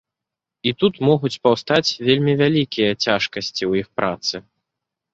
І 0.71 0.71
тут 0.79 0.93
могуць 1.09 1.39
паўстаць 1.43 1.87
вельмі 2.09 2.33
вялікія 2.41 2.91
цяжкасці 3.05 3.57
ў 3.57 3.87
іх 3.87 3.97
працы. 4.03 4.47